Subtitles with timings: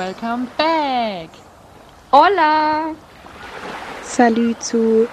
[0.00, 1.28] Welcome back!
[2.10, 2.94] Hola!
[4.02, 5.06] Salut zu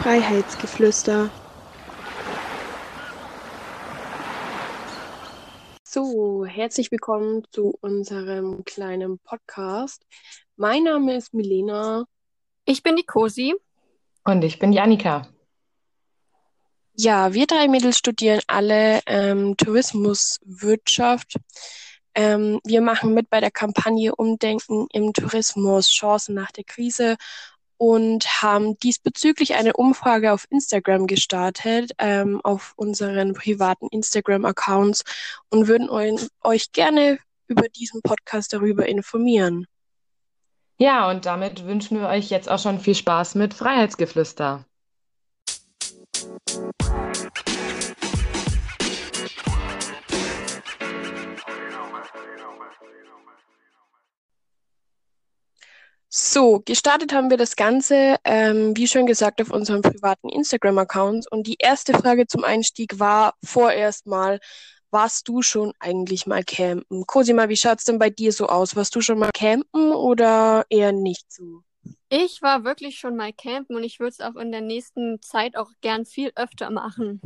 [0.00, 1.28] Freiheitsgeflüster.
[5.82, 10.06] So, herzlich willkommen zu unserem kleinen Podcast.
[10.56, 12.06] Mein Name ist Milena.
[12.64, 13.54] Ich bin die Cosi.
[14.24, 15.28] Und ich bin Janika.
[16.94, 21.36] Ja, wir drei Mädels studieren alle ähm, Tourismuswirtschaft.
[22.14, 27.16] Ähm, wir machen mit bei der Kampagne Umdenken im Tourismus, Chancen nach der Krise
[27.76, 35.04] und haben diesbezüglich eine Umfrage auf Instagram gestartet, ähm, auf unseren privaten Instagram-Accounts
[35.50, 37.18] und würden euch, euch gerne
[37.48, 39.66] über diesen Podcast darüber informieren.
[40.78, 44.64] Ja, und damit wünschen wir euch jetzt auch schon viel Spaß mit Freiheitsgeflüster.
[56.16, 61.26] So, gestartet haben wir das Ganze, ähm, wie schon gesagt, auf unserem privaten Instagram-Account.
[61.32, 64.38] Und die erste Frage zum Einstieg war vorerst mal,
[64.92, 67.04] warst du schon eigentlich mal campen?
[67.08, 68.76] Cosima, wie schaut's denn bei dir so aus?
[68.76, 71.64] Warst du schon mal campen oder eher nicht so?
[72.10, 75.56] Ich war wirklich schon mal campen und ich würde es auch in der nächsten Zeit
[75.56, 77.20] auch gern viel öfter machen.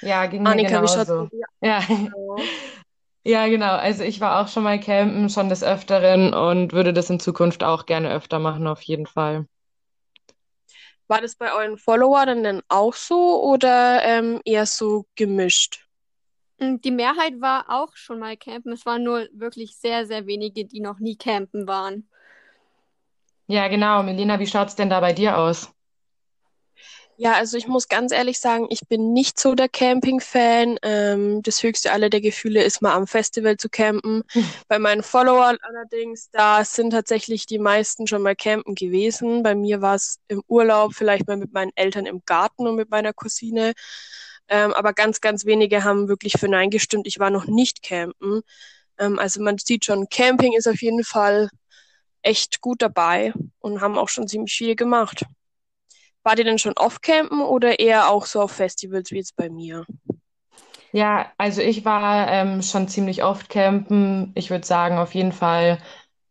[0.00, 1.28] Ja, ging mir Annika, wie schaut's genauso.
[1.30, 1.82] bei dir Ja.
[3.26, 3.74] Ja, genau.
[3.74, 7.64] Also ich war auch schon mal campen, schon des Öfteren und würde das in Zukunft
[7.64, 9.46] auch gerne öfter machen, auf jeden Fall.
[11.08, 15.88] War das bei euren Followern denn auch so oder ähm, eher so gemischt?
[16.58, 18.72] Und Die Mehrheit war auch schon mal campen.
[18.72, 22.08] Es waren nur wirklich sehr, sehr wenige, die noch nie campen waren.
[23.48, 24.02] Ja, genau.
[24.04, 25.72] Melina, wie schaut's denn da bei dir aus?
[27.18, 30.78] Ja, also ich muss ganz ehrlich sagen, ich bin nicht so der Camping-Fan.
[30.82, 34.22] Ähm, das höchste aller der Gefühle ist mal am Festival zu campen.
[34.68, 39.42] Bei meinen Followern allerdings, da sind tatsächlich die meisten schon mal campen gewesen.
[39.42, 42.90] Bei mir war es im Urlaub, vielleicht mal mit meinen Eltern im Garten und mit
[42.90, 43.72] meiner Cousine.
[44.48, 47.06] Ähm, aber ganz, ganz wenige haben wirklich für Nein gestimmt.
[47.06, 48.42] Ich war noch nicht campen.
[48.98, 51.48] Ähm, also man sieht schon, Camping ist auf jeden Fall
[52.22, 55.24] echt gut dabei und haben auch schon ziemlich viel gemacht.
[56.26, 59.48] Wart ihr denn schon oft campen oder eher auch so auf Festivals wie jetzt bei
[59.48, 59.86] mir?
[60.90, 64.32] Ja, also ich war ähm, schon ziemlich oft campen.
[64.34, 65.78] Ich würde sagen, auf jeden Fall,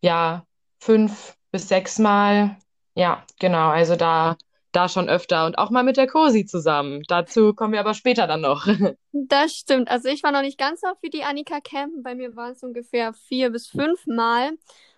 [0.02, 0.46] ja,
[0.80, 2.58] fünf bis sechs Mal.
[2.96, 3.70] Ja, genau.
[3.70, 4.36] Also da,
[4.74, 7.04] da schon öfter und auch mal mit der Cosi zusammen.
[7.08, 8.68] Dazu kommen wir aber später dann noch.
[9.14, 9.90] Das stimmt.
[9.90, 12.04] Also ich war noch nicht ganz so oft wie die Annika campen.
[12.04, 14.52] Bei mir waren es ungefähr vier bis fünf Mal.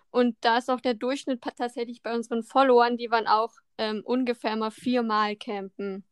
[0.09, 4.55] Und da ist auch der Durchschnitt tatsächlich bei unseren Followern, die waren auch ähm, ungefähr
[4.55, 6.03] mal viermal campen.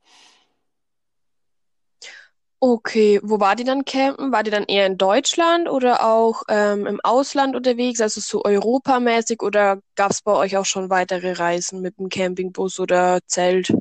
[2.62, 4.32] Okay, wo wart ihr dann campen?
[4.32, 9.44] Wart ihr dann eher in Deutschland oder auch ähm, im Ausland unterwegs, also so europamäßig
[9.44, 13.74] oder gab es bei euch auch schon weitere Reisen mit dem Campingbus oder Zelt?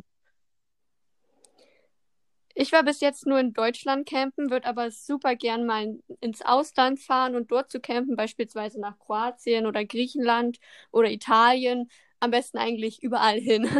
[2.54, 6.42] Ich war bis jetzt nur in Deutschland campen, würde aber super gern mal in- ins
[6.42, 10.58] Ausland fahren und dort zu campen, beispielsweise nach Kroatien oder Griechenland
[10.92, 11.88] oder Italien.
[12.24, 13.68] Am besten eigentlich überall hin.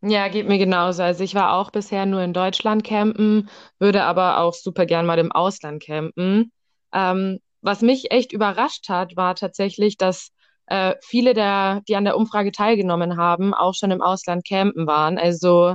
[0.00, 1.02] Ja, geht mir genauso.
[1.02, 3.50] Also ich war auch bisher nur in Deutschland campen,
[3.80, 6.52] würde aber auch super gern mal im Ausland campen.
[6.92, 10.30] Ähm, was mich echt überrascht hat, war tatsächlich, dass
[10.66, 15.18] äh, viele der, die an der Umfrage teilgenommen haben, auch schon im Ausland campen waren.
[15.18, 15.70] Also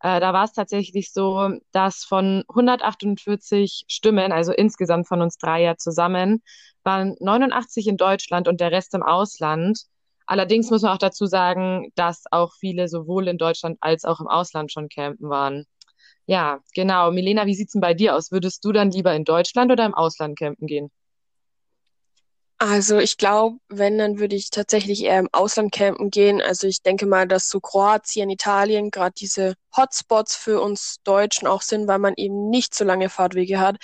[0.00, 5.62] äh, da war es tatsächlich so, dass von 148 Stimmen, also insgesamt von uns drei
[5.62, 6.42] ja zusammen,
[6.84, 9.80] waren 89 in Deutschland und der Rest im Ausland.
[10.26, 14.26] Allerdings muss man auch dazu sagen, dass auch viele sowohl in Deutschland als auch im
[14.28, 15.66] Ausland schon campen waren.
[16.26, 17.10] Ja, genau.
[17.10, 18.32] Milena, wie sieht's denn bei dir aus?
[18.32, 20.90] Würdest du dann lieber in Deutschland oder im Ausland campen gehen?
[22.58, 26.40] Also ich glaube, wenn, dann würde ich tatsächlich eher im Ausland campen gehen.
[26.40, 31.62] Also ich denke mal, dass so Kroatien, Italien gerade diese Hotspots für uns Deutschen auch
[31.62, 33.76] sind, weil man eben nicht so lange Fahrtwege hat.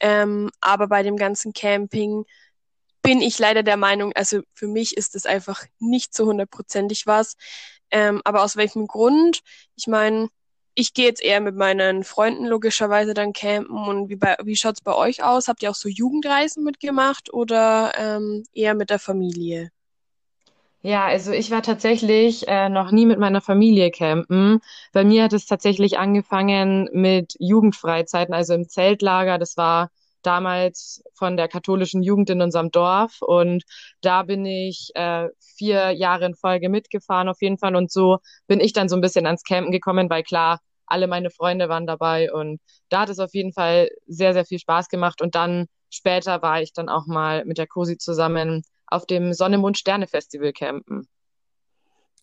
[0.00, 2.24] Ähm, aber bei dem ganzen Camping
[3.02, 7.36] bin ich leider der Meinung, also für mich ist es einfach nicht so hundertprozentig was.
[7.90, 9.40] Ähm, aber aus welchem Grund?
[9.76, 10.28] Ich meine,
[10.74, 13.76] ich gehe jetzt eher mit meinen Freunden logischerweise dann campen.
[13.76, 15.48] Und wie bei, wie schaut's bei euch aus?
[15.48, 19.70] Habt ihr auch so Jugendreisen mitgemacht oder ähm, eher mit der Familie?
[20.82, 24.60] Ja, also ich war tatsächlich äh, noch nie mit meiner Familie campen.
[24.92, 29.38] Bei mir hat es tatsächlich angefangen mit Jugendfreizeiten, also im Zeltlager.
[29.38, 29.90] Das war
[30.22, 33.20] damals von der katholischen Jugend in unserem Dorf.
[33.20, 33.64] Und
[34.00, 37.76] da bin ich äh, vier Jahre in Folge mitgefahren auf jeden Fall.
[37.76, 41.30] Und so bin ich dann so ein bisschen ans Campen gekommen, weil klar, alle meine
[41.30, 42.32] Freunde waren dabei.
[42.32, 45.20] Und da hat es auf jeden Fall sehr, sehr viel Spaß gemacht.
[45.22, 49.58] Und dann später war ich dann auch mal mit der Cosi zusammen auf dem Sonne,
[49.58, 51.08] Mond, Sterne Festival campen.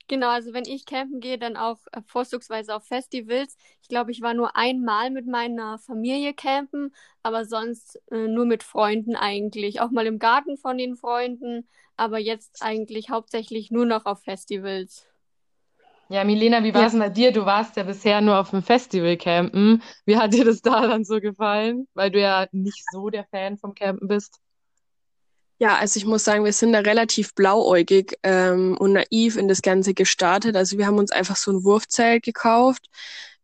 [0.07, 3.57] Genau, also wenn ich campen gehe, dann auch äh, vorzugsweise auf Festivals.
[3.81, 6.93] Ich glaube, ich war nur einmal mit meiner Familie campen,
[7.23, 9.81] aber sonst äh, nur mit Freunden eigentlich.
[9.81, 11.67] Auch mal im Garten von den Freunden,
[11.97, 15.07] aber jetzt eigentlich hauptsächlich nur noch auf Festivals.
[16.09, 16.99] Ja, Milena, wie war es ja.
[16.99, 17.31] bei dir?
[17.31, 19.81] Du warst ja bisher nur auf dem Festival campen.
[20.05, 21.87] Wie hat dir das da dann so gefallen?
[21.95, 24.39] Weil du ja nicht so der Fan vom Campen bist.
[25.57, 29.61] Ja, also ich muss sagen, wir sind da relativ blauäugig ähm, und naiv in das
[29.61, 30.55] Ganze gestartet.
[30.55, 32.87] Also wir haben uns einfach so ein Wurfzelt gekauft,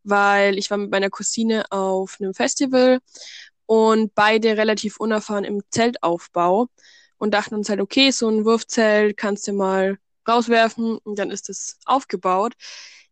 [0.04, 3.00] weil ich war mit meiner Cousine auf einem Festival
[3.66, 6.68] und beide relativ unerfahren im Zeltaufbau
[7.18, 9.98] und dachten uns halt, okay, so ein Wurfzelt kannst du mal
[10.28, 12.54] rauswerfen und dann ist es aufgebaut.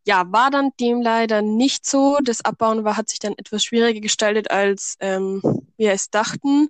[0.06, 2.18] Ja, war dann dem leider nicht so.
[2.24, 5.42] Das Abbauen war, hat sich dann etwas schwieriger gestaltet, als ähm,
[5.78, 6.70] wir es dachten.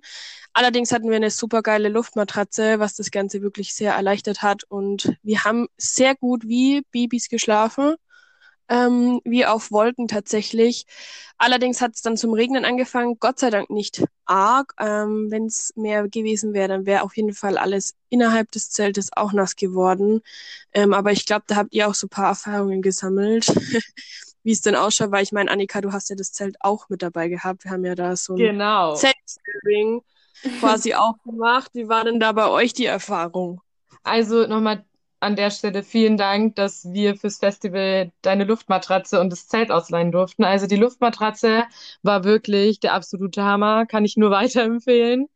[0.52, 4.64] Allerdings hatten wir eine super geile Luftmatratze, was das Ganze wirklich sehr erleichtert hat.
[4.64, 7.94] Und wir haben sehr gut wie Babys geschlafen
[8.70, 10.86] ähm, wie auf Wolken tatsächlich.
[11.36, 14.74] Allerdings hat es dann zum Regnen angefangen, Gott sei Dank nicht arg.
[14.78, 19.10] Ähm, Wenn es mehr gewesen wäre, dann wäre auf jeden Fall alles innerhalb des Zeltes
[19.14, 20.22] auch nass geworden.
[20.72, 23.46] Ähm, aber ich glaube, da habt ihr auch so paar Erfahrungen gesammelt.
[24.42, 27.02] wie es denn ausschaut, weil ich meine, Annika, du hast ja das Zelt auch mit
[27.02, 27.64] dabei gehabt.
[27.64, 28.94] Wir haben ja da so ein genau.
[28.94, 30.02] Zeltstering
[30.60, 31.70] quasi auch gemacht.
[31.74, 33.60] Wie war denn da bei euch die Erfahrung?
[34.02, 34.84] Also nochmal
[35.20, 40.12] an der Stelle vielen Dank, dass wir fürs Festival deine Luftmatratze und das Zelt ausleihen
[40.12, 40.44] durften.
[40.44, 41.64] Also die Luftmatratze
[42.02, 45.26] war wirklich der absolute Hammer, kann ich nur weiterempfehlen.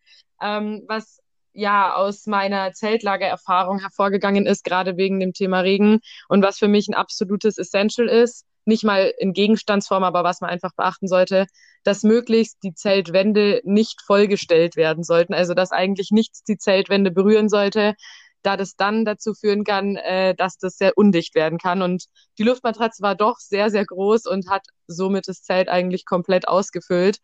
[0.43, 1.21] Ähm, was
[1.53, 6.89] ja aus meiner Zeltlagererfahrung hervorgegangen ist, gerade wegen dem Thema Regen und was für mich
[6.89, 11.47] ein absolutes Essential ist, nicht mal in Gegenstandsform, aber was man einfach beachten sollte,
[11.85, 17.49] dass möglichst die Zeltwände nicht vollgestellt werden sollten, also dass eigentlich nichts die Zeltwände berühren
[17.49, 17.95] sollte,
[18.45, 21.83] da das dann dazu führen kann, äh, dass das sehr undicht werden kann.
[21.83, 22.05] Und
[22.39, 27.19] die Luftmatratze war doch sehr, sehr groß und hat somit das Zelt eigentlich komplett ausgefüllt.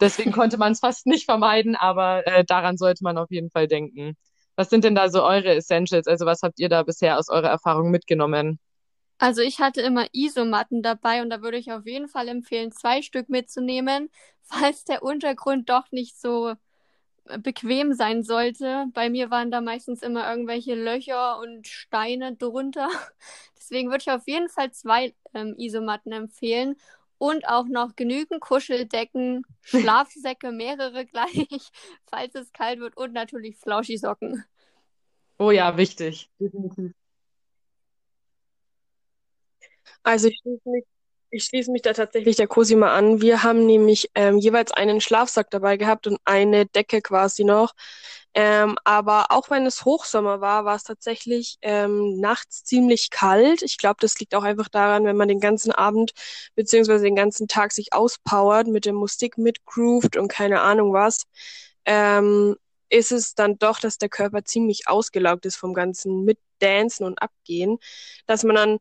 [0.00, 3.68] Deswegen konnte man es fast nicht vermeiden, aber äh, daran sollte man auf jeden Fall
[3.68, 4.16] denken.
[4.56, 6.06] Was sind denn da so eure Essentials?
[6.06, 8.60] Also was habt ihr da bisher aus eurer Erfahrung mitgenommen?
[9.18, 13.02] Also ich hatte immer Isomatten dabei und da würde ich auf jeden Fall empfehlen, zwei
[13.02, 14.10] Stück mitzunehmen,
[14.42, 16.54] falls der Untergrund doch nicht so
[17.38, 18.86] bequem sein sollte.
[18.92, 22.88] Bei mir waren da meistens immer irgendwelche Löcher und Steine drunter.
[23.58, 26.76] Deswegen würde ich auf jeden Fall zwei ähm, Isomatten empfehlen
[27.18, 31.46] und auch noch genügend Kuscheldecken, Schlafsäcke, mehrere gleich,
[32.06, 34.44] falls es kalt wird und natürlich Flauschisocken.
[35.38, 36.30] Oh ja, wichtig.
[36.38, 36.92] Definitiv.
[40.02, 40.84] Also ich schließe mich
[41.34, 43.20] ich schließe mich da tatsächlich der Cosima an.
[43.20, 47.74] Wir haben nämlich ähm, jeweils einen Schlafsack dabei gehabt und eine Decke quasi noch.
[48.34, 53.62] Ähm, aber auch wenn es Hochsommer war, war es tatsächlich ähm, nachts ziemlich kalt.
[53.62, 56.12] Ich glaube, das liegt auch einfach daran, wenn man den ganzen Abend
[56.54, 61.24] beziehungsweise den ganzen Tag sich auspowert, mit der Musik mitgroovt und keine Ahnung was.
[61.84, 62.56] Ähm,
[62.94, 67.78] ist es dann doch, dass der Körper ziemlich ausgelaugt ist vom ganzen Mitdancen und Abgehen,
[68.26, 68.78] dass man dann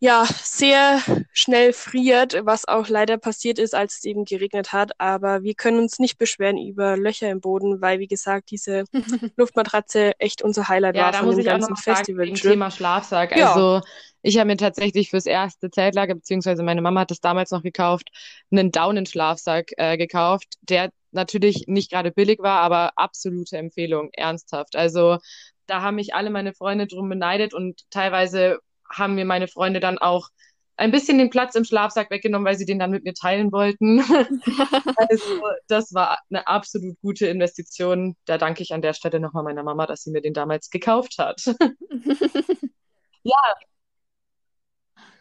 [0.00, 1.00] ja sehr
[1.32, 4.98] schnell friert, was auch leider passiert ist, als es eben geregnet hat.
[4.98, 8.84] Aber wir können uns nicht beschweren über Löcher im Boden, weil wie gesagt diese
[9.36, 12.26] Luftmatratze echt unser Highlight ja, war von dem ganzen Festival.
[12.26, 13.36] Sagen, Thema Schlafsack.
[13.36, 13.52] Ja.
[13.52, 13.80] Also
[14.22, 18.10] ich habe mir tatsächlich fürs erste Zeltlager, beziehungsweise meine Mama hat das damals noch gekauft,
[18.50, 24.76] einen Daunenschlafsack äh, gekauft, der natürlich nicht gerade billig war, aber absolute Empfehlung, ernsthaft.
[24.76, 25.18] Also
[25.66, 28.58] da haben mich alle meine Freunde drum beneidet und teilweise
[28.90, 30.28] haben mir meine Freunde dann auch
[30.76, 34.00] ein bisschen den Platz im Schlafsack weggenommen, weil sie den dann mit mir teilen wollten.
[34.96, 38.16] also das war eine absolut gute Investition.
[38.24, 41.18] Da danke ich an der Stelle nochmal meiner Mama, dass sie mir den damals gekauft
[41.18, 41.42] hat.
[43.22, 43.54] ja.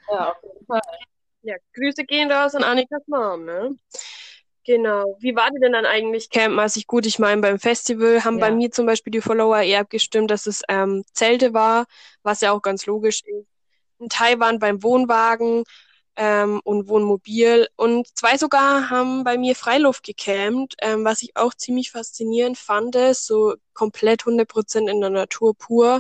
[0.10, 0.81] Ja, auf jeden Fall.
[1.43, 3.75] Ja, Grüße gehen raus an Annikas Mom, ne?
[4.71, 5.17] Genau.
[5.19, 7.05] Wie war die denn dann eigentlich campmäßig gut?
[7.05, 8.47] Ich meine, beim Festival haben ja.
[8.47, 11.87] bei mir zum Beispiel die Follower eher abgestimmt, dass es ähm, Zelte war,
[12.23, 13.47] was ja auch ganz logisch ist.
[13.99, 15.65] In Taiwan beim Wohnwagen
[16.15, 17.67] ähm, und Wohnmobil.
[17.75, 22.95] Und zwei sogar haben bei mir Freiluft gecampt, ähm, was ich auch ziemlich faszinierend fand,
[23.11, 25.99] so komplett 100% in der Natur pur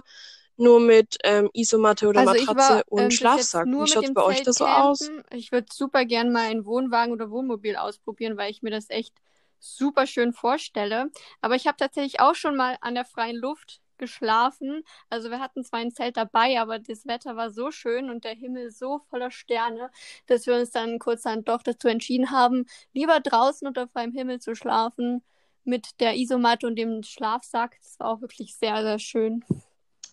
[0.61, 3.65] nur mit ähm, Isomatte oder also Matratze war, und ähm, Schlafsack.
[3.65, 5.11] Wie schaut es bei euch da so aus?
[5.31, 9.13] Ich würde super gern mal einen Wohnwagen oder Wohnmobil ausprobieren, weil ich mir das echt
[9.59, 11.11] super schön vorstelle.
[11.41, 14.83] Aber ich habe tatsächlich auch schon mal an der freien Luft geschlafen.
[15.09, 18.33] Also wir hatten zwar ein Zelt dabei, aber das Wetter war so schön und der
[18.33, 19.91] Himmel so voller Sterne,
[20.25, 24.39] dass wir uns dann kurz dann doch dazu entschieden haben, lieber draußen unter freiem Himmel
[24.39, 25.23] zu schlafen,
[25.63, 27.77] mit der Isomatte und dem Schlafsack.
[27.81, 29.45] Das war auch wirklich sehr, sehr schön.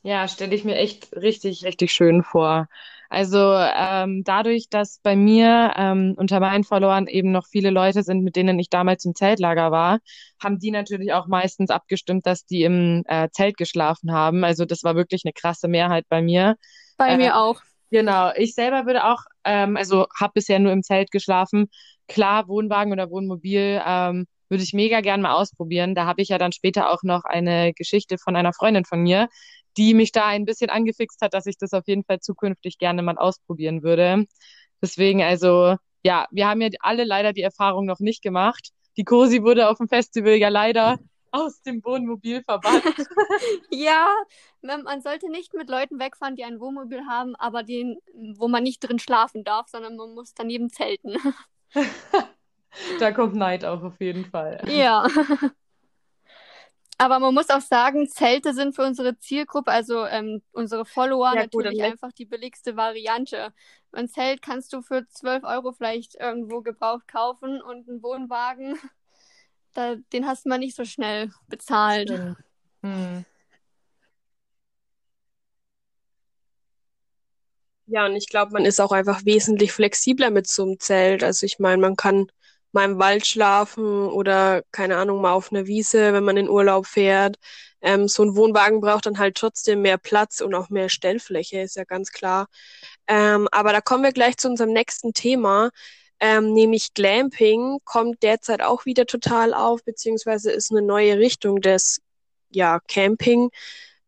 [0.03, 2.69] Ja, stelle ich mir echt richtig, richtig schön vor.
[3.11, 8.23] Also ähm, dadurch, dass bei mir ähm, unter meinen Followern eben noch viele Leute sind,
[8.23, 9.99] mit denen ich damals im Zeltlager war,
[10.43, 14.45] haben die natürlich auch meistens abgestimmt, dass die im äh, Zelt geschlafen haben.
[14.45, 16.57] Also das war wirklich eine krasse Mehrheit bei mir.
[16.99, 17.63] Bei äh, mir auch.
[17.91, 18.33] Genau.
[18.37, 21.71] Ich selber würde auch, ähm, also habe bisher nur im Zelt geschlafen.
[22.09, 25.95] Klar, Wohnwagen oder Wohnmobil ähm, würde ich mega gern mal ausprobieren.
[25.95, 29.29] Da habe ich ja dann später auch noch eine Geschichte von einer Freundin von mir,
[29.79, 33.03] die mich da ein bisschen angefixt hat, dass ich das auf jeden Fall zukünftig gerne
[33.03, 34.27] mal ausprobieren würde.
[34.83, 38.71] Deswegen, also, ja, wir haben ja alle leider die Erfahrung noch nicht gemacht.
[38.97, 40.99] Die Cosi wurde auf dem Festival ja leider
[41.31, 42.83] aus dem Wohnmobil verbannt.
[43.71, 44.09] ja,
[44.63, 48.81] man sollte nicht mit Leuten wegfahren, die ein Wohnmobil haben, aber den, wo man nicht
[48.81, 51.17] drin schlafen darf, sondern man muss daneben zelten.
[52.99, 54.63] da kommt Neid auch auf jeden Fall.
[54.69, 55.07] Ja.
[57.01, 61.43] Aber man muss auch sagen, Zelte sind für unsere Zielgruppe, also ähm, unsere Follower, ja,
[61.43, 63.53] natürlich gut, einfach die billigste Variante.
[63.93, 68.77] Ein Zelt kannst du für 12 Euro vielleicht irgendwo gebraucht kaufen und einen Wohnwagen,
[69.75, 72.11] da, den hast du mal nicht so schnell bezahlt.
[72.83, 73.25] Hm.
[77.87, 81.23] Ja, und ich glaube, man ist auch einfach wesentlich flexibler mit so einem Zelt.
[81.23, 82.27] Also ich meine, man kann
[82.73, 86.87] mal im Wald schlafen oder keine Ahnung, mal auf einer Wiese, wenn man in Urlaub
[86.87, 87.37] fährt.
[87.81, 91.77] Ähm, so ein Wohnwagen braucht dann halt trotzdem mehr Platz und auch mehr Stellfläche, ist
[91.77, 92.49] ja ganz klar.
[93.07, 95.71] Ähm, aber da kommen wir gleich zu unserem nächsten Thema,
[96.21, 102.01] ähm, nämlich Glamping kommt derzeit auch wieder total auf, beziehungsweise ist eine neue Richtung des
[102.51, 103.51] ja, Camping.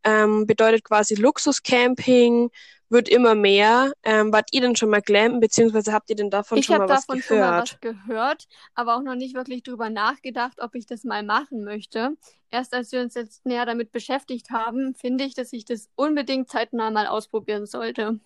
[0.03, 2.51] Ähm, bedeutet quasi Luxuscamping,
[2.91, 3.93] wird immer mehr.
[4.03, 6.89] Ähm, wart ihr denn schon mal glampen, beziehungsweise habt ihr denn davon ich schon mal
[6.89, 7.25] was gehört?
[7.25, 10.75] Ich habe davon schon mal was gehört, aber auch noch nicht wirklich drüber nachgedacht, ob
[10.75, 12.17] ich das mal machen möchte.
[12.51, 16.49] Erst als wir uns jetzt näher damit beschäftigt haben, finde ich, dass ich das unbedingt
[16.49, 18.19] zeitnah mal ausprobieren sollte.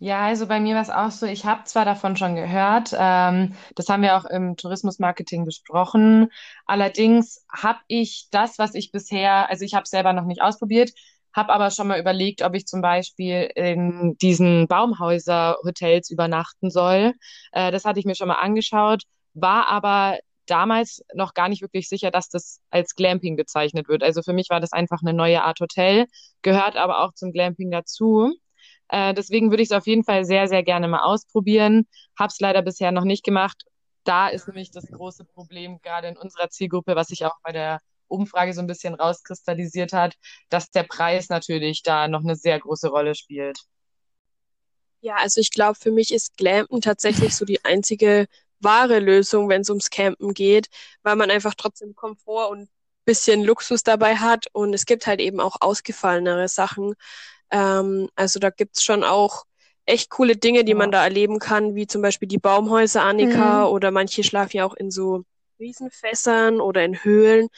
[0.00, 3.56] Ja, also bei mir war es auch so, ich habe zwar davon schon gehört, ähm,
[3.74, 6.30] das haben wir auch im Tourismusmarketing besprochen.
[6.66, 10.92] Allerdings habe ich das, was ich bisher, also ich habe es selber noch nicht ausprobiert,
[11.34, 17.12] habe aber schon mal überlegt, ob ich zum Beispiel in diesen Baumhäuser-Hotels übernachten soll.
[17.52, 19.02] Äh, das hatte ich mir schon mal angeschaut,
[19.34, 24.02] war aber damals noch gar nicht wirklich sicher, dass das als Glamping bezeichnet wird.
[24.02, 26.06] Also für mich war das einfach eine neue Art Hotel,
[26.42, 28.32] gehört aber auch zum Glamping dazu.
[28.88, 31.86] Äh, deswegen würde ich es auf jeden Fall sehr, sehr gerne mal ausprobieren.
[32.18, 33.64] Habe es leider bisher noch nicht gemacht.
[34.04, 37.80] Da ist nämlich das große Problem, gerade in unserer Zielgruppe, was ich auch bei der
[38.08, 40.14] Umfrage so ein bisschen rauskristallisiert hat,
[40.48, 43.58] dass der Preis natürlich da noch eine sehr große Rolle spielt.
[45.00, 48.26] Ja, also ich glaube, für mich ist Glampen tatsächlich so die einzige
[48.60, 50.68] wahre Lösung, wenn es ums Campen geht,
[51.02, 52.68] weil man einfach trotzdem Komfort und
[53.04, 56.94] bisschen Luxus dabei hat und es gibt halt eben auch ausgefallenere Sachen.
[57.50, 59.44] Ähm, also da gibt's schon auch
[59.86, 60.76] echt coole Dinge, die ja.
[60.76, 63.72] man da erleben kann, wie zum Beispiel die Baumhäuser Annika mhm.
[63.72, 65.24] oder manche schlafen ja auch in so
[65.58, 67.48] Riesenfässern oder in Höhlen.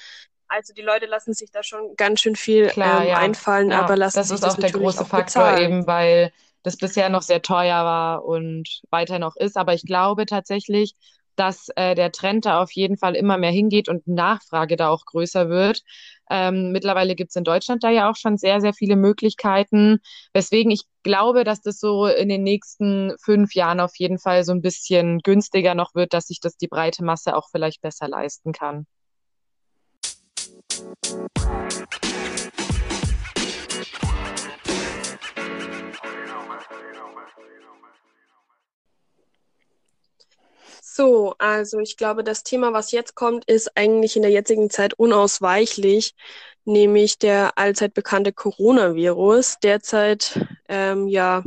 [0.50, 3.16] Also die Leute lassen sich da schon ganz schön viel Klar, ähm, ja.
[3.18, 5.62] einfallen, ja, aber lassen das sich das ist auch der große auch Faktor bezahlen.
[5.62, 6.32] eben, weil
[6.64, 9.56] das bisher noch sehr teuer war und weiter noch ist.
[9.56, 10.96] Aber ich glaube tatsächlich,
[11.36, 15.04] dass äh, der Trend da auf jeden Fall immer mehr hingeht und Nachfrage da auch
[15.06, 15.82] größer wird.
[16.28, 20.00] Ähm, mittlerweile gibt es in Deutschland da ja auch schon sehr, sehr viele Möglichkeiten,
[20.34, 24.52] weswegen ich glaube, dass das so in den nächsten fünf Jahren auf jeden Fall so
[24.52, 28.52] ein bisschen günstiger noch wird, dass sich das die breite Masse auch vielleicht besser leisten
[28.52, 28.86] kann.
[40.82, 44.94] So, also ich glaube, das Thema, was jetzt kommt, ist eigentlich in der jetzigen Zeit
[44.94, 46.14] unausweichlich,
[46.64, 49.58] nämlich der allzeit bekannte Coronavirus.
[49.62, 51.44] Derzeit, ähm, ja,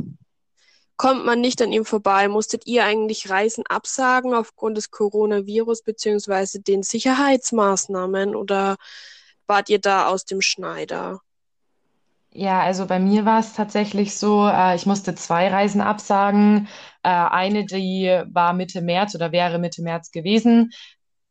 [0.96, 2.28] kommt man nicht an ihm vorbei.
[2.28, 8.76] Musstet ihr eigentlich Reisen absagen aufgrund des Coronavirus beziehungsweise den Sicherheitsmaßnahmen oder
[9.46, 11.20] wart ihr da aus dem Schneider?
[12.36, 16.68] Ja, also bei mir war es tatsächlich so, äh, ich musste zwei Reisen absagen.
[17.04, 20.72] Äh, eine, die war Mitte März oder wäre Mitte März gewesen.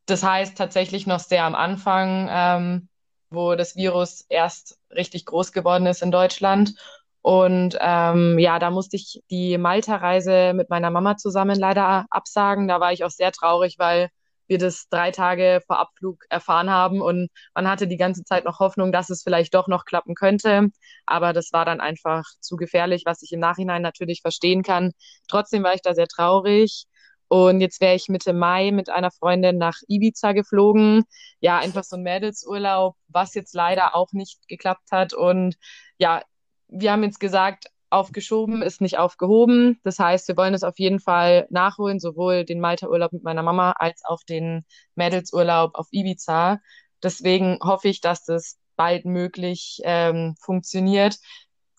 [0.06, 2.88] Das heißt tatsächlich noch sehr am Anfang, ähm,
[3.30, 6.74] wo das Virus erst richtig groß geworden ist in Deutschland.
[7.20, 12.68] Und ähm, ja, da musste ich die Malta-Reise mit meiner Mama zusammen leider absagen.
[12.68, 14.08] Da war ich auch sehr traurig, weil
[14.46, 18.60] wir das drei Tage vor Abflug erfahren haben und man hatte die ganze Zeit noch
[18.60, 20.68] Hoffnung, dass es vielleicht doch noch klappen könnte.
[21.06, 24.92] Aber das war dann einfach zu gefährlich, was ich im Nachhinein natürlich verstehen kann.
[25.28, 26.86] Trotzdem war ich da sehr traurig.
[27.28, 31.04] Und jetzt wäre ich Mitte Mai mit einer Freundin nach Ibiza geflogen.
[31.40, 35.14] Ja, einfach so ein Mädelsurlaub, was jetzt leider auch nicht geklappt hat.
[35.14, 35.56] Und
[35.98, 36.22] ja,
[36.68, 39.80] wir haben jetzt gesagt, aufgeschoben ist nicht aufgehoben.
[39.84, 43.72] Das heißt, wir wollen es auf jeden Fall nachholen, sowohl den Malta-Urlaub mit meiner Mama
[43.78, 44.64] als auch den
[44.96, 46.60] Mädelsurlaub auf Ibiza.
[47.02, 51.18] Deswegen hoffe ich, dass das bald möglich ähm, funktioniert.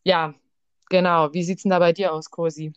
[0.03, 0.33] Ja,
[0.89, 1.33] genau.
[1.33, 2.73] Wie sieht's denn da bei dir aus, Cosi?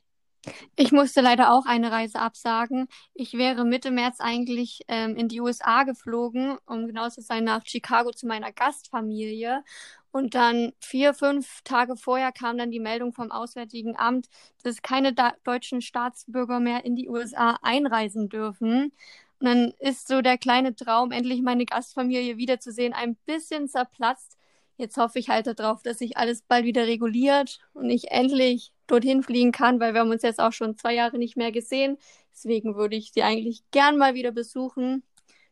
[0.77, 2.89] Ich musste leider auch eine Reise absagen.
[3.15, 7.67] Ich wäre Mitte März eigentlich ähm, in die USA geflogen, um genau zu sein, nach
[7.67, 9.63] Chicago zu meiner Gastfamilie.
[10.11, 14.29] Und dann vier, fünf Tage vorher kam dann die Meldung vom Auswärtigen Amt,
[14.63, 18.93] dass keine deutschen Staatsbürger mehr in die USA einreisen dürfen.
[19.41, 24.37] Und dann ist so der kleine Traum, endlich meine Gastfamilie wiederzusehen, ein bisschen zerplatzt.
[24.77, 29.23] Jetzt hoffe ich halt darauf, dass sich alles bald wieder reguliert und ich endlich dorthin
[29.23, 31.99] fliegen kann, weil wir haben uns jetzt auch schon zwei Jahre nicht mehr gesehen.
[32.33, 35.03] Deswegen würde ich sie eigentlich gern mal wieder besuchen.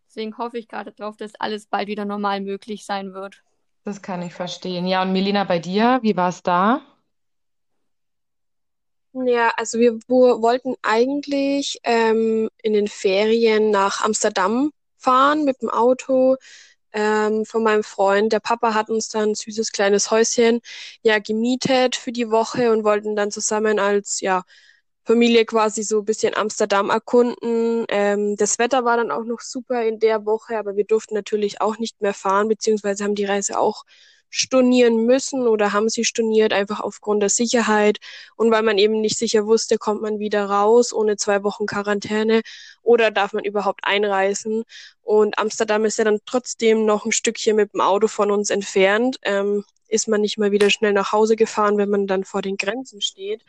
[0.09, 3.43] Deswegen hoffe ich gerade darauf, dass alles bald wieder normal möglich sein wird.
[3.87, 4.89] Das kann ich verstehen.
[4.89, 6.83] Ja, und Melina, bei dir, wie war es da?
[9.13, 15.71] Ja, also wir wo, wollten eigentlich ähm, in den Ferien nach Amsterdam fahren mit dem
[15.71, 16.35] Auto
[16.93, 18.33] ähm, von meinem Freund.
[18.33, 20.63] Der Papa hat uns dann ein süßes kleines Häuschen
[21.03, 24.43] ja gemietet für die Woche und wollten dann zusammen als ja
[25.07, 27.87] Familie quasi so ein bisschen Amsterdam erkunden.
[27.89, 31.61] Ähm, das Wetter war dann auch noch super in der Woche, aber wir durften natürlich
[31.61, 33.85] auch nicht mehr fahren, beziehungsweise haben die Reise auch
[34.31, 37.99] stornieren müssen oder haben sie storniert, einfach aufgrund der Sicherheit
[38.37, 42.43] und weil man eben nicht sicher wusste, kommt man wieder raus ohne zwei Wochen Quarantäne
[42.83, 44.65] oder darf man überhaupt einreisen.
[45.03, 49.19] Und Amsterdam ist ja dann trotzdem noch ein Stückchen mit dem Auto von uns entfernt.
[49.23, 52.57] Ähm, ist man nicht mal wieder schnell nach Hause gefahren, wenn man dann vor den
[52.57, 53.43] Grenzen steht.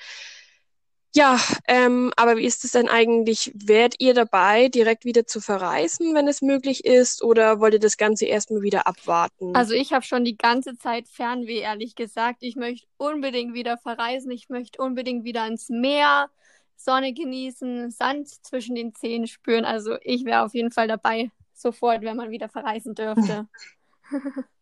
[1.15, 3.51] Ja, ähm, aber wie ist es denn eigentlich?
[3.55, 7.97] Wärt ihr dabei, direkt wieder zu verreisen, wenn es möglich ist, oder wollt ihr das
[7.97, 9.55] Ganze erstmal wieder abwarten?
[9.55, 12.37] Also ich habe schon die ganze Zeit Fernweh, ehrlich gesagt.
[12.41, 14.31] Ich möchte unbedingt wieder verreisen.
[14.31, 16.29] Ich möchte unbedingt wieder ans Meer,
[16.75, 19.65] Sonne genießen, Sand zwischen den Zehen spüren.
[19.65, 23.47] Also ich wäre auf jeden Fall dabei, sofort, wenn man wieder verreisen dürfte.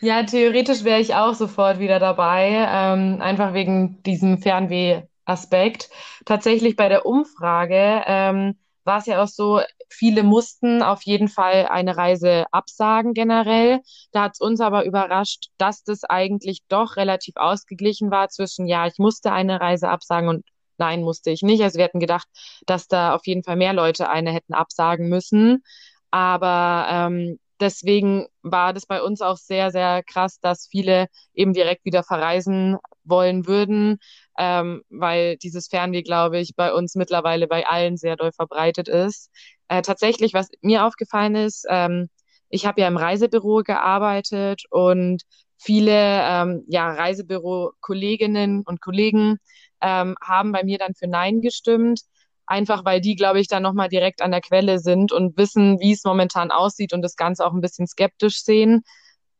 [0.00, 5.90] Ja, theoretisch wäre ich auch sofort wieder dabei, ähm, einfach wegen diesem Fernweh Aspekt.
[6.24, 11.66] Tatsächlich bei der Umfrage ähm, war es ja auch so, viele mussten auf jeden Fall
[11.66, 13.80] eine Reise absagen generell.
[14.12, 18.86] Da hat es uns aber überrascht, dass das eigentlich doch relativ ausgeglichen war zwischen, ja,
[18.86, 20.44] ich musste eine Reise absagen und
[20.78, 21.62] nein, musste ich nicht.
[21.62, 22.28] Also wir hatten gedacht,
[22.66, 25.62] dass da auf jeden Fall mehr Leute eine hätten absagen müssen.
[26.10, 31.84] Aber ähm, deswegen war das bei uns auch sehr, sehr krass, dass viele eben direkt
[31.84, 33.98] wieder verreisen wollen würden,
[34.38, 39.30] ähm, weil dieses Fernweh, glaube ich, bei uns mittlerweile bei allen sehr doll verbreitet ist.
[39.68, 42.08] Äh, tatsächlich, was mir aufgefallen ist, ähm,
[42.50, 45.22] ich habe ja im Reisebüro gearbeitet und
[45.56, 49.38] viele ähm, ja, Reisebüro-Kolleginnen und Kollegen
[49.80, 52.02] ähm, haben bei mir dann für Nein gestimmt
[52.46, 55.92] einfach weil die, glaube ich, dann nochmal direkt an der Quelle sind und wissen, wie
[55.92, 58.82] es momentan aussieht und das Ganze auch ein bisschen skeptisch sehen.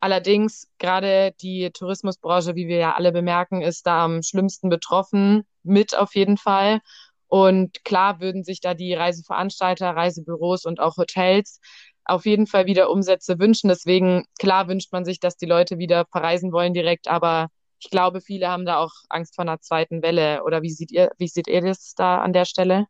[0.00, 5.96] Allerdings gerade die Tourismusbranche, wie wir ja alle bemerken, ist da am schlimmsten betroffen, mit
[5.96, 6.80] auf jeden Fall.
[7.28, 11.60] Und klar würden sich da die Reiseveranstalter, Reisebüros und auch Hotels
[12.04, 13.68] auf jeden Fall wieder Umsätze wünschen.
[13.68, 17.48] Deswegen, klar wünscht man sich, dass die Leute wieder verreisen wollen direkt, aber
[17.80, 20.42] ich glaube, viele haben da auch Angst vor einer zweiten Welle.
[20.44, 22.86] Oder wie seht ihr, wie seht ihr das da an der Stelle?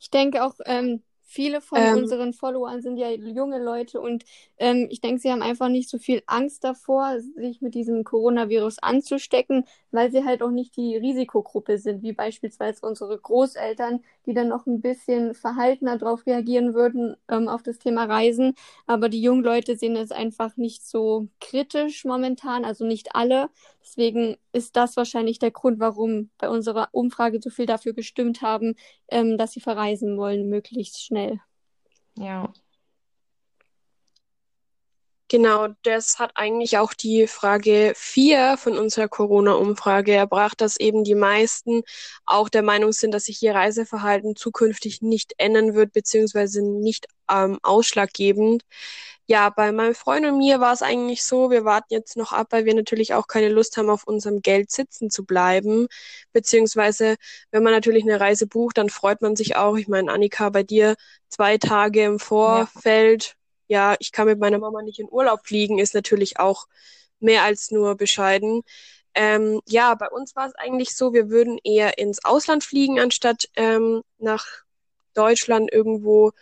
[0.00, 4.24] Ich denke auch, ähm, viele von ähm, unseren Followern sind ja junge Leute und
[4.58, 8.78] ähm, ich denke, sie haben einfach nicht so viel Angst davor, sich mit diesem Coronavirus
[8.80, 14.48] anzustecken, weil sie halt auch nicht die Risikogruppe sind, wie beispielsweise unsere Großeltern, die dann
[14.48, 18.54] noch ein bisschen verhaltener darauf reagieren würden ähm, auf das Thema Reisen.
[18.86, 23.50] Aber die jungen Leute sehen es einfach nicht so kritisch momentan, also nicht alle.
[23.82, 28.74] Deswegen ist das wahrscheinlich der Grund, warum bei unserer Umfrage so viel dafür gestimmt haben,
[29.08, 31.40] ähm, dass sie verreisen wollen, möglichst schnell.
[32.16, 32.52] Ja.
[35.30, 41.14] Genau, das hat eigentlich auch die Frage 4 von unserer Corona-Umfrage erbracht, dass eben die
[41.14, 41.82] meisten
[42.26, 47.60] auch der Meinung sind, dass sich ihr Reiseverhalten zukünftig nicht ändern wird, beziehungsweise nicht ähm,
[47.62, 48.64] ausschlaggebend.
[49.26, 52.48] Ja, bei meinem Freund und mir war es eigentlich so, wir warten jetzt noch ab,
[52.50, 55.86] weil wir natürlich auch keine Lust haben, auf unserem Geld sitzen zu bleiben.
[56.32, 57.14] Beziehungsweise,
[57.52, 59.76] wenn man natürlich eine Reise bucht, dann freut man sich auch.
[59.76, 60.96] Ich meine, Annika, bei dir
[61.28, 63.26] zwei Tage im Vorfeld.
[63.26, 63.39] Ja
[63.70, 66.66] ja, ich kann mit meiner Mama nicht in Urlaub fliegen, ist natürlich auch
[67.20, 68.62] mehr als nur bescheiden.
[69.14, 73.44] Ähm, ja, bei uns war es eigentlich so, wir würden eher ins Ausland fliegen, anstatt
[73.54, 74.44] ähm, nach
[75.14, 76.32] Deutschland irgendwo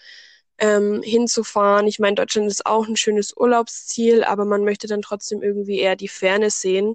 [0.56, 1.86] ähm, hinzufahren.
[1.86, 5.96] Ich meine, Deutschland ist auch ein schönes Urlaubsziel, aber man möchte dann trotzdem irgendwie eher
[5.96, 6.94] die Ferne sehen.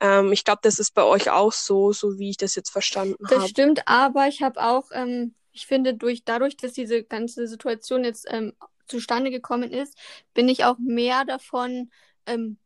[0.00, 3.16] Ähm, ich glaube, das ist bei euch auch so, so wie ich das jetzt verstanden
[3.24, 3.40] habe.
[3.40, 8.04] Das stimmt, aber ich habe auch, ähm, ich finde, durch dadurch, dass diese ganze Situation
[8.04, 8.52] jetzt ähm,
[8.86, 9.98] zustande gekommen ist,
[10.34, 11.90] bin ich auch mehr davon
[12.26, 12.58] ähm,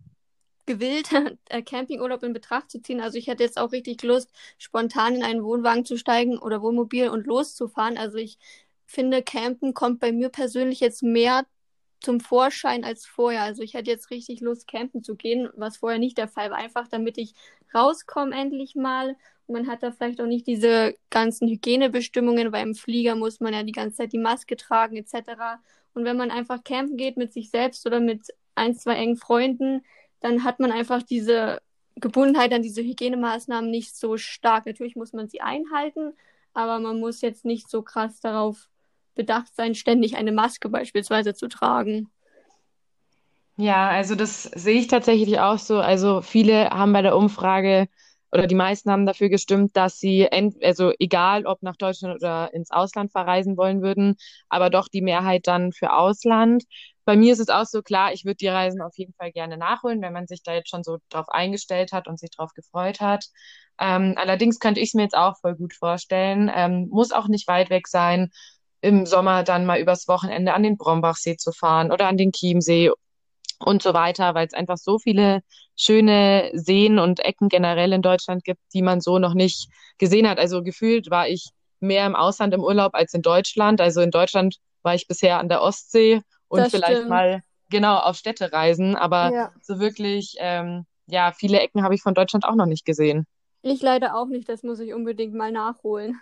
[0.67, 1.11] gewillt,
[1.49, 3.01] äh, Campingurlaub in Betracht zu ziehen.
[3.01, 7.09] Also ich hätte jetzt auch richtig Lust, spontan in einen Wohnwagen zu steigen oder Wohnmobil
[7.09, 7.99] und loszufahren.
[7.99, 8.39] Also ich
[8.87, 11.45] finde, Campen kommt bei mir persönlich jetzt mehr
[12.01, 13.43] zum Vorschein als vorher.
[13.43, 16.59] Also ich hätte jetzt richtig Lust, campen zu gehen, was vorher nicht der Fall war.
[16.59, 17.35] Einfach damit ich
[17.75, 19.17] rauskomme endlich mal.
[19.47, 23.55] Und man hat da vielleicht auch nicht diese ganzen Hygienebestimmungen, weil im Flieger muss man
[23.55, 25.61] ja die ganze Zeit die Maske tragen etc.
[25.99, 29.83] Und wenn man einfach campen geht mit sich selbst oder mit ein, zwei engen Freunden,
[30.21, 31.61] dann hat man einfach diese
[31.97, 34.67] Gebundenheit an diese Hygienemaßnahmen nicht so stark.
[34.67, 36.13] Natürlich muss man sie einhalten,
[36.55, 38.69] aber man muss jetzt nicht so krass darauf
[39.17, 42.09] bedacht sein, ständig eine Maske beispielsweise zu tragen.
[43.57, 45.81] Ja, also das sehe ich tatsächlich auch so.
[45.81, 47.89] Also viele haben bei der Umfrage
[48.33, 52.53] oder die meisten haben dafür gestimmt, dass sie, ent also egal ob nach Deutschland oder
[52.53, 54.17] ins Ausland verreisen wollen würden,
[54.49, 56.65] aber doch die Mehrheit dann für Ausland.
[57.05, 59.57] Bei mir ist es auch so klar, ich würde die Reisen auf jeden Fall gerne
[59.57, 63.01] nachholen, wenn man sich da jetzt schon so drauf eingestellt hat und sich drauf gefreut
[63.01, 63.25] hat.
[63.81, 66.51] Ähm, allerdings könnte ich es mir jetzt auch voll gut vorstellen.
[66.55, 68.31] Ähm, muss auch nicht weit weg sein,
[68.81, 72.91] im Sommer dann mal übers Wochenende an den Brombachsee zu fahren oder an den Chiemsee
[73.59, 75.41] und so weiter, weil es einfach so viele
[75.77, 79.69] schöne Seen und Ecken generell in Deutschland gibt, die man so noch nicht
[79.99, 80.39] gesehen hat.
[80.39, 83.81] Also gefühlt war ich mehr im Ausland im Urlaub als in Deutschland.
[83.81, 87.11] Also in Deutschland war ich bisher an der Ostsee und Das vielleicht stimmt.
[87.11, 89.53] mal genau auf Städtereisen, aber Ja.
[89.63, 93.27] so wirklich, ähm, ja, viele Ecken habe ich von Deutschland auch noch nicht gesehen.
[93.63, 96.21] Ich leider auch nicht, das muss ich unbedingt mal nachholen.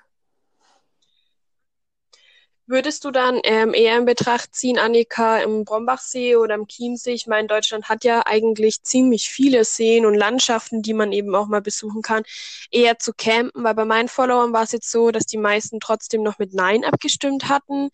[2.69, 7.13] Würdest du dann ähm, eher in Betracht ziehen, Annika, im Brombachsee oder im Chiemsee?
[7.13, 11.47] Ich meine, Deutschland hat ja eigentlich ziemlich viele Seen und Landschaften, die man eben auch
[11.47, 12.25] mal besuchen kann,
[12.73, 16.25] eher zu campen, weil bei meinen Followern war es jetzt so, dass die meisten trotzdem
[16.25, 17.91] noch mit Nein abgestimmt hatten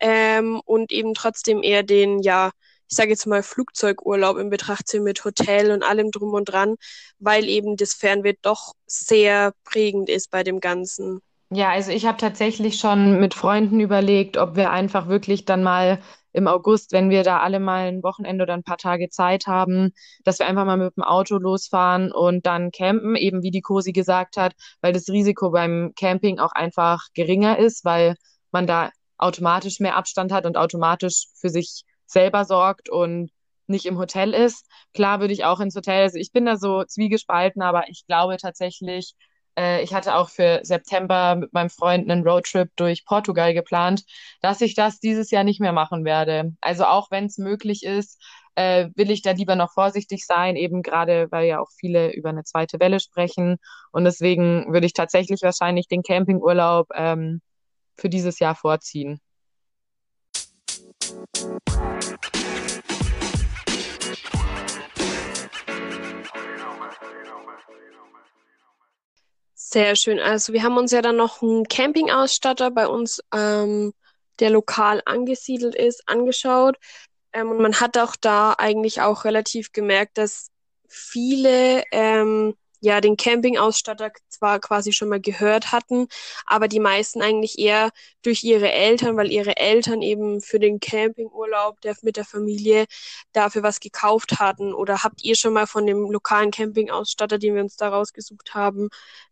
[0.00, 2.52] ähm, und eben trotzdem eher den, ja,
[2.88, 6.76] ich sage jetzt mal Flugzeugurlaub in Betracht ziehen mit Hotel und allem drum und dran,
[7.18, 11.20] weil eben das Fernweh doch sehr prägend ist bei dem Ganzen.
[11.50, 16.00] Ja, also ich habe tatsächlich schon mit Freunden überlegt, ob wir einfach wirklich dann mal
[16.32, 19.92] im August, wenn wir da alle mal ein Wochenende oder ein paar Tage Zeit haben,
[20.24, 23.92] dass wir einfach mal mit dem Auto losfahren und dann campen, eben wie die Cosi
[23.92, 28.16] gesagt hat, weil das Risiko beim Camping auch einfach geringer ist, weil
[28.50, 33.30] man da automatisch mehr Abstand hat und automatisch für sich selber sorgt und
[33.68, 34.66] nicht im Hotel ist.
[34.94, 38.36] Klar würde ich auch ins Hotel, also ich bin da so zwiegespalten, aber ich glaube
[38.36, 39.14] tatsächlich,
[39.58, 44.04] äh, ich hatte auch für September mit meinem Freund einen Roadtrip durch Portugal geplant,
[44.40, 46.54] dass ich das dieses Jahr nicht mehr machen werde.
[46.60, 48.22] Also auch wenn es möglich ist,
[48.54, 52.30] äh, will ich da lieber noch vorsichtig sein, eben gerade weil ja auch viele über
[52.30, 53.58] eine zweite Welle sprechen.
[53.92, 57.40] Und deswegen würde ich tatsächlich wahrscheinlich den Campingurlaub ähm,
[57.96, 59.20] für dieses Jahr vorziehen.
[69.76, 70.18] Sehr schön.
[70.18, 73.92] Also wir haben uns ja dann noch einen Campingausstatter bei uns, ähm,
[74.40, 76.78] der lokal angesiedelt ist, angeschaut.
[77.34, 80.48] Ähm, und man hat auch da eigentlich auch relativ gemerkt, dass
[80.88, 86.08] viele ähm, ja den Campingausstatter zwar quasi schon mal gehört hatten,
[86.46, 87.90] aber die meisten eigentlich eher
[88.22, 92.86] durch ihre Eltern, weil ihre Eltern eben für den Campingurlaub der, mit der Familie
[93.32, 94.72] dafür was gekauft hatten.
[94.72, 98.88] Oder habt ihr schon mal von dem lokalen Campingausstatter, den wir uns da rausgesucht haben,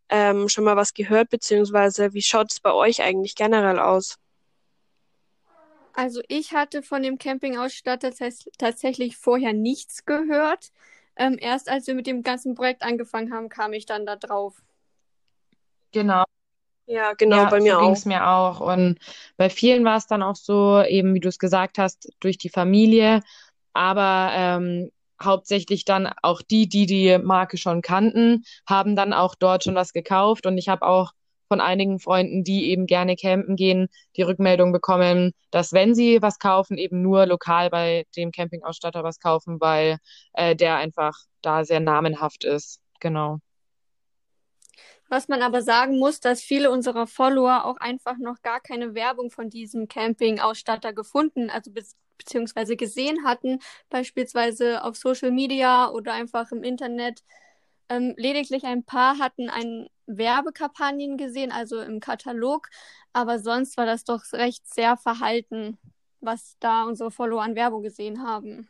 [0.09, 4.19] ähm, schon mal was gehört, beziehungsweise wie schaut es bei euch eigentlich generell aus?
[5.93, 10.71] Also ich hatte von dem Campingausstatter tats tatsächlich vorher nichts gehört.
[11.17, 14.63] Ähm, erst als wir mit dem ganzen Projekt angefangen haben, kam ich dann da drauf.
[15.93, 16.25] Genau.
[16.87, 17.95] Ja, genau, Ja, bei so mir ging auch.
[17.95, 18.61] es mir auch.
[18.61, 18.99] Und
[19.37, 22.51] bei vielen war es dann auch so, eben wie du es gesagt hast, durch die
[22.51, 23.23] Familie,
[23.73, 24.91] aber ähm,
[25.23, 29.93] hauptsächlich dann auch die, die die Marke schon kannten, haben dann auch dort schon was
[29.93, 30.47] gekauft.
[30.47, 31.13] Und ich habe auch
[31.49, 36.39] von einigen Freunden, die eben gerne campen gehen, die Rückmeldung bekommen, dass wenn sie was
[36.39, 39.99] kaufen, eben nur lokal bei dem Campingausstatter was kaufen, weil
[40.33, 42.81] äh, der einfach da sehr namenhaft ist.
[43.01, 43.39] Genau.
[45.09, 49.31] Was man aber sagen muss, dass viele unserer Follower auch einfach noch gar keine Werbung
[49.31, 51.83] von diesem Campingausstatter gefunden, also be
[52.19, 57.23] beziehungsweise gesehen hatten, beispielsweise auf Social Media oder einfach im Internet.
[57.89, 62.69] Ähm, lediglich ein paar hatten ein Werbekampagnen gesehen, also im Katalog,
[63.13, 65.79] aber sonst war das doch recht sehr verhalten,
[66.21, 68.69] was da unsere Follower an Werbung gesehen haben.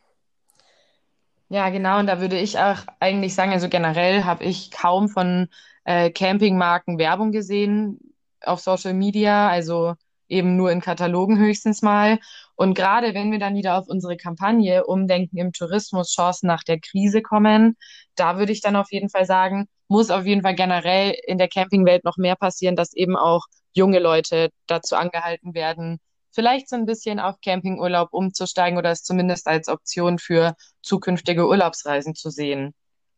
[1.49, 1.99] Ja, genau.
[1.99, 5.47] Und da würde ich auch eigentlich sagen, also generell habe ich kaum von
[5.83, 7.99] äh, Campingmarken Werbung gesehen
[8.41, 9.95] auf Social Media, also
[10.27, 12.19] eben nur in Katalogen höchstens mal.
[12.55, 16.79] Und gerade wenn wir dann wieder auf unsere Kampagne Umdenken im Tourismus, Chancen nach der
[16.79, 17.75] Krise kommen,
[18.15, 21.47] da würde ich dann auf jeden Fall sagen, muss auf jeden Fall generell in der
[21.47, 25.99] Campingwelt noch mehr passieren, dass eben auch junge Leute dazu angehalten werden,
[26.31, 32.15] vielleicht so ein bisschen auf Campingurlaub umzusteigen oder es zumindest als Option für zukünftige Urlaubsreisen
[32.15, 32.73] zu sehen.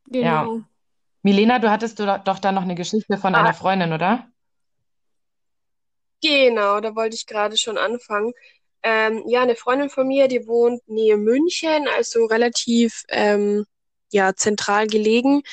[0.10, 0.58] Genau.
[0.58, 0.64] Ja.
[1.24, 4.28] Milena, du hattest doch da noch eine Geschichte von einer Ah, Freundin, oder?
[6.22, 8.34] Genau, da wollte ich gerade schon anfangen.
[8.84, 13.66] Ähm, ja, eine Freundin von mir, die wohnt nähe München, also relativ ähm,
[14.12, 15.44] ja, zentral gelegen.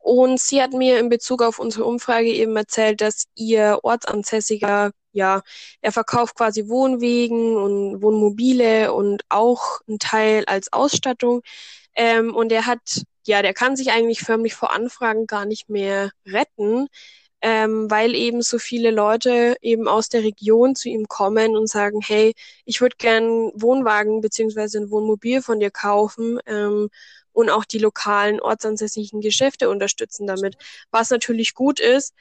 [0.00, 5.42] Und sie hat mir in Bezug auf unsere Umfrage eben erzählt, dass ihr Ortsansässiger, ja,
[5.80, 11.42] er verkauft quasi Wohnwegen und Wohnmobile und auch einen Teil als Ausstattung.
[11.94, 16.10] Ähm, und er hat, ja, der kann sich eigentlich förmlich vor Anfragen gar nicht mehr
[16.26, 16.88] retten
[17.42, 22.00] ähm, weil eben so viele Leute eben aus der Region zu ihm kommen und sagen,
[22.00, 26.88] hey, ich würde gern Wohnwagen beziehungsweise ein Wohnmobil von dir kaufen ähm,
[27.32, 30.56] und auch die lokalen ortsansässigen Geschäfte unterstützen damit,
[30.92, 32.14] was natürlich gut ist.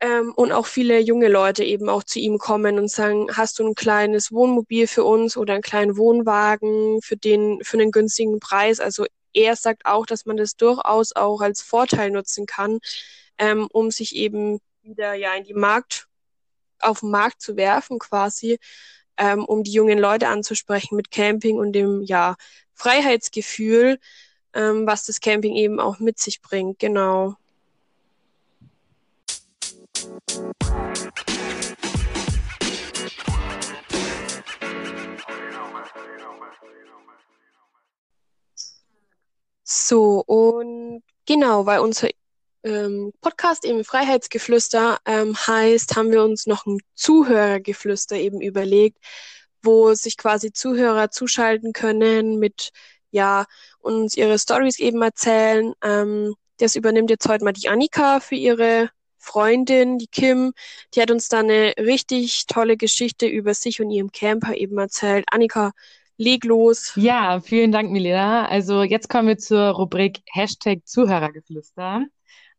[0.00, 3.66] Ähm, und auch viele junge Leute eben auch zu ihm kommen und sagen, hast du
[3.66, 8.80] ein kleines Wohnmobil für uns oder einen kleinen Wohnwagen für den, für einen günstigen Preis?
[8.80, 12.78] Also er sagt auch, dass man das durchaus auch als Vorteil nutzen kann,
[13.38, 16.08] ähm, um sich eben wieder ja in die Markt,
[16.80, 18.58] auf den Markt zu werfen quasi,
[19.16, 22.36] ähm, um die jungen Leute anzusprechen mit Camping und dem ja
[22.74, 23.98] Freiheitsgefühl,
[24.54, 26.78] ähm, was das Camping eben auch mit sich bringt.
[26.78, 27.36] Genau.
[39.64, 42.08] So, und genau, weil unser
[42.64, 48.98] ähm, Podcast eben Freiheitsgeflüster ähm, heißt, haben wir uns noch ein Zuhörergeflüster eben überlegt,
[49.62, 52.70] wo sich quasi Zuhörer zuschalten können mit,
[53.10, 53.46] ja,
[53.80, 55.72] uns ihre Stories eben erzählen.
[55.82, 60.52] Ähm, das übernimmt jetzt heute mal die Annika für ihre Freundin, die Kim.
[60.94, 65.24] Die hat uns da eine richtig tolle Geschichte über sich und ihrem Camper eben erzählt.
[65.30, 65.72] Annika,
[66.16, 66.92] leg los.
[66.96, 68.46] Ja, vielen Dank, Milena.
[68.48, 72.06] Also jetzt kommen wir zur Rubrik Hashtag Zuhörergeflüster.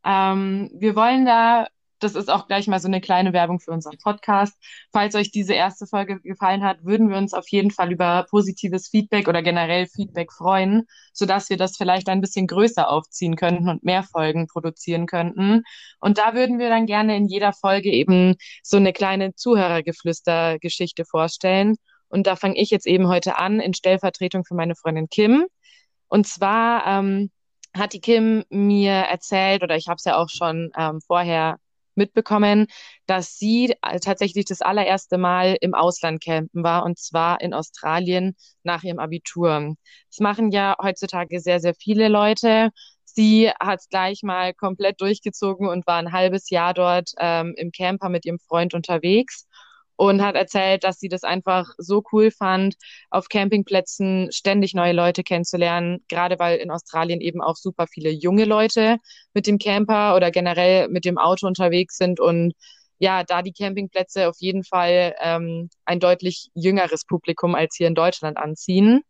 [0.04, 1.66] Ähm, wir wollen da,
[1.98, 4.54] das ist auch gleich mal so eine kleine Werbung für unseren Podcast.
[4.92, 8.88] Falls euch diese erste Folge gefallen hat, würden wir uns auf jeden Fall über positives
[8.88, 13.84] Feedback oder generell Feedback freuen, sodass wir das vielleicht ein bisschen größer aufziehen könnten und
[13.84, 15.62] mehr Folgen produzieren könnten.
[16.00, 21.76] Und da würden wir dann gerne in jeder Folge eben so eine kleine Zuhörergeflüster-Geschichte vorstellen.
[22.08, 25.46] Und da fange ich jetzt eben heute an in Stellvertretung für meine Freundin Kim.
[26.08, 27.30] Und zwar ähm,
[27.76, 31.56] hat die Kim mir erzählt, oder ich habe es ja auch schon ähm, vorher
[31.94, 32.66] mitbekommen,
[33.06, 38.82] dass sie tatsächlich das allererste Mal im Ausland campen war, und zwar in Australien nach
[38.82, 39.74] ihrem Abitur.
[40.08, 42.70] Das machen ja heutzutage sehr, sehr viele Leute.
[43.04, 47.72] Sie hat es gleich mal komplett durchgezogen und war ein halbes Jahr dort ähm, im
[47.72, 49.46] Camper mit ihrem Freund unterwegs
[50.00, 52.74] und hat erzählt, dass sie das einfach so cool fand,
[53.10, 58.46] auf Campingplätzen ständig neue Leute kennenzulernen, gerade weil in Australien eben auch super viele junge
[58.46, 58.96] Leute
[59.34, 62.54] mit dem Camper oder generell mit dem Auto unterwegs sind und
[62.98, 67.94] ja, da die Campingplätze auf jeden Fall ähm, ein deutlich jüngeres Publikum als hier in
[67.94, 69.02] Deutschland anziehen.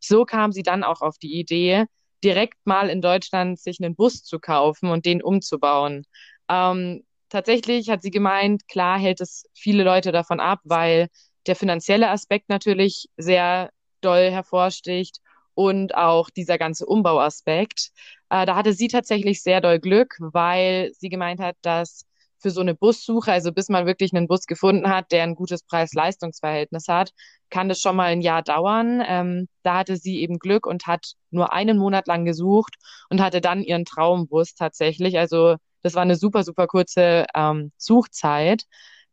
[0.00, 1.84] So kam sie dann auch auf die Idee,
[2.24, 6.04] direkt mal in Deutschland sich einen Bus zu kaufen und den umzubauen.
[6.48, 11.08] Ähm, tatsächlich hat sie gemeint, klar hält es viele Leute davon ab, weil
[11.46, 13.70] der finanzielle Aspekt natürlich sehr
[14.02, 15.18] doll hervorsticht
[15.54, 17.90] und auch dieser ganze Umbauaspekt.
[18.30, 22.04] Äh, da hatte sie tatsächlich sehr doll Glück, weil sie gemeint hat, dass
[22.38, 25.62] für so eine Bussuche, also bis man wirklich einen Bus gefunden hat, der ein gutes
[25.62, 27.12] Preis-Leistungs-Verhältnis hat,
[27.50, 29.02] kann das schon mal ein Jahr dauern.
[29.06, 32.76] Ähm, da hatte sie eben Glück und hat nur einen Monat lang gesucht
[33.10, 35.18] und hatte dann ihren Traumbus tatsächlich.
[35.18, 38.64] Also das war eine super, super kurze ähm, Suchzeit.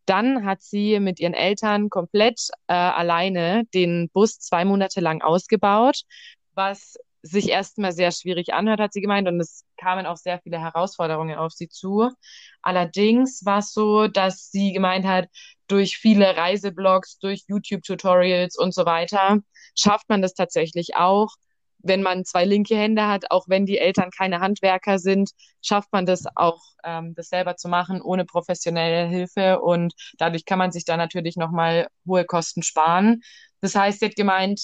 [0.05, 6.01] Dann hat sie mit ihren Eltern komplett äh, alleine den Bus zwei Monate lang ausgebaut,
[6.53, 10.59] was sich erstmal sehr schwierig anhört, hat sie gemeint, und es kamen auch sehr viele
[10.59, 12.09] Herausforderungen auf sie zu.
[12.61, 15.27] Allerdings war es so, dass sie gemeint hat,
[15.67, 19.39] durch viele Reiseblogs, durch YouTube-Tutorials und so weiter
[19.77, 21.29] schafft man das tatsächlich auch,
[21.79, 26.05] wenn man zwei linke Hände hat, auch wenn die Eltern keine Handwerker sind, schafft man
[26.05, 30.85] das auch, ähm, das selber zu machen ohne professionelle Hilfe und dadurch kann man sich
[30.85, 33.21] da natürlich nochmal hohe Kosten sparen.
[33.61, 34.61] Das heißt, sie hat gemeint,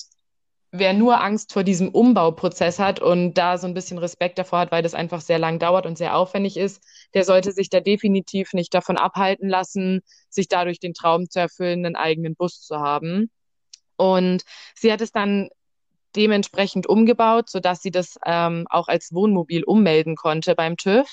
[0.71, 4.71] wer nur Angst vor diesem Umbauprozess hat und da so ein bisschen Respekt davor hat,
[4.71, 8.53] weil das einfach sehr lang dauert und sehr aufwendig ist, der sollte sich da definitiv
[8.53, 13.29] nicht davon abhalten lassen, sich dadurch den Traum zu erfüllen, einen eigenen Bus zu haben.
[13.97, 14.43] Und
[14.75, 15.49] sie hat es dann
[16.15, 21.07] dementsprechend umgebaut, sodass sie das ähm, auch als Wohnmobil ummelden konnte beim TÜV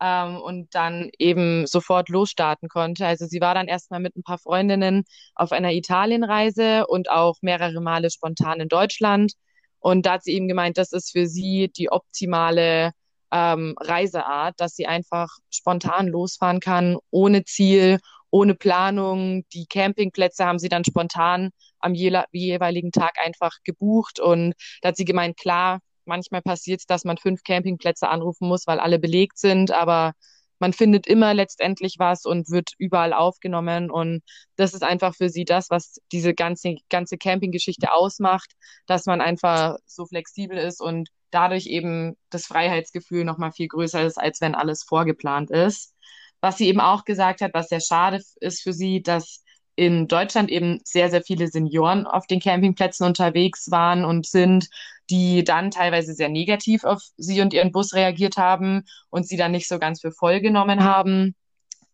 [0.00, 3.06] ähm, und dann eben sofort losstarten konnte.
[3.06, 7.80] Also sie war dann erstmal mit ein paar Freundinnen auf einer Italienreise und auch mehrere
[7.80, 9.32] Male spontan in Deutschland.
[9.80, 12.92] Und da hat sie eben gemeint, das ist für sie die optimale
[13.30, 17.98] ähm, Reiseart, dass sie einfach spontan losfahren kann, ohne Ziel,
[18.30, 19.44] ohne Planung.
[19.52, 24.20] Die Campingplätze haben sie dann spontan am jeweiligen Tag einfach gebucht.
[24.20, 28.66] Und da hat sie gemeint, klar, manchmal passiert es, dass man fünf Campingplätze anrufen muss,
[28.66, 30.12] weil alle belegt sind, aber
[30.58, 33.90] man findet immer letztendlich was und wird überall aufgenommen.
[33.90, 34.22] Und
[34.56, 38.52] das ist einfach für sie das, was diese ganze, ganze Campinggeschichte ausmacht,
[38.86, 44.18] dass man einfach so flexibel ist und dadurch eben das Freiheitsgefühl nochmal viel größer ist,
[44.18, 45.94] als wenn alles vorgeplant ist.
[46.40, 49.42] Was sie eben auch gesagt hat, was sehr schade ist für sie, dass
[49.76, 54.68] in Deutschland eben sehr, sehr viele Senioren auf den Campingplätzen unterwegs waren und sind,
[55.08, 59.52] die dann teilweise sehr negativ auf sie und ihren Bus reagiert haben und sie dann
[59.52, 61.36] nicht so ganz für voll genommen haben.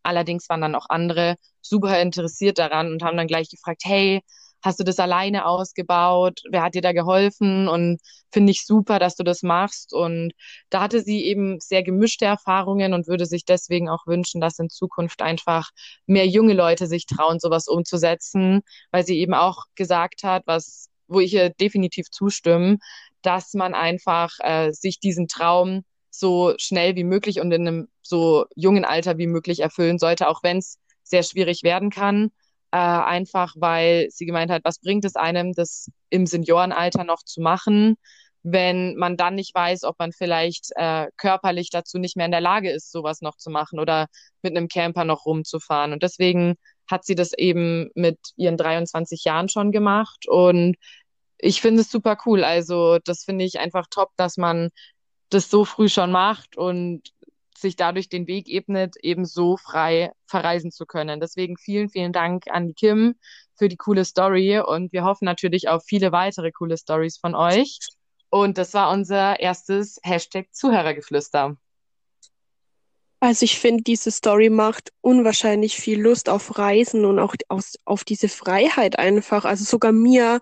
[0.03, 4.23] Allerdings waren dann auch andere super interessiert daran und haben dann gleich gefragt, hey,
[4.65, 6.41] hast du das alleine ausgebaut?
[6.51, 7.69] Wer hat dir da geholfen?
[7.69, 8.01] Und
[8.33, 9.93] finde ich super, dass du das machst.
[9.93, 10.33] Und
[10.71, 14.71] da hatte sie eben sehr gemischte Erfahrungen und würde sich deswegen auch wünschen, dass in
[14.71, 15.71] Zukunft einfach
[16.07, 21.21] mehr junge Leute sich trauen, sowas umzusetzen, weil sie eben auch gesagt hat, was, wo
[21.21, 22.79] ich ihr definitiv zustimme,
[23.21, 28.47] dass man einfach äh, sich diesen Traum so schnell wie möglich und in einem so
[28.57, 32.31] jungen Alter wie möglich erfüllen sollte, auch wenn es sehr schwierig werden kann
[32.75, 37.41] äh, einfach weil sie gemeint hat, was bringt es einem, das im Seniorenalter noch zu
[37.41, 37.95] machen,
[38.43, 42.41] wenn man dann nicht weiß, ob man vielleicht äh, körperlich dazu nicht mehr in der
[42.41, 44.09] Lage ist, sowas noch zu machen oder
[44.43, 45.93] mit einem Camper noch rumzufahren.
[45.93, 46.57] Und deswegen
[46.91, 50.77] hat sie das eben mit ihren 23 Jahren schon gemacht und
[51.39, 52.43] ich finde es super cool.
[52.43, 54.71] Also das finde ich einfach top, dass man
[55.31, 57.03] das so früh schon macht und
[57.65, 61.19] sich dadurch den Weg ebnet, eben so frei verreisen zu können.
[61.19, 63.15] Deswegen vielen, vielen Dank an Kim
[63.57, 67.79] für die coole Story und wir hoffen natürlich auf viele weitere coole Stories von euch.
[68.31, 71.57] Und das war unser erstes Hashtag Zuhörergeflüster.
[73.21, 78.05] Also ich finde, diese Story macht unwahrscheinlich viel Lust auf Reisen und auch aus, auf
[78.05, 79.47] diese Freiheit einfach.
[79.47, 80.41] Also sogar mir.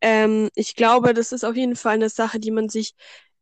[0.00, 2.94] Ähm, ich glaube, das ist auf jeden Fall eine Sache, die man sich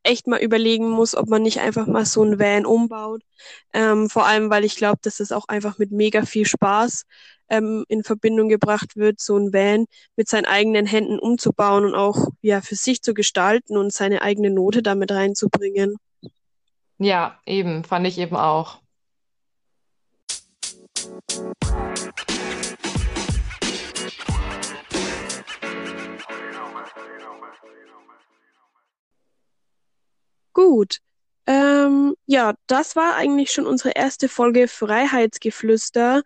[0.04, 3.22] echt mal überlegen muss, ob man nicht einfach mal so ein Van umbaut.
[3.72, 7.04] Ähm, vor allem, weil ich glaube, dass es auch einfach mit mega viel Spaß
[7.48, 9.86] ähm, in Verbindung gebracht wird, so ein Van
[10.16, 14.50] mit seinen eigenen Händen umzubauen und auch ja für sich zu gestalten und seine eigene
[14.50, 15.96] Note damit reinzubringen.
[16.98, 18.78] Ja, eben, fand ich eben auch.
[30.54, 30.98] Gut.
[31.46, 36.22] Ähm, ja, das war eigentlich schon unsere erste Folge Freiheitsgeflüster.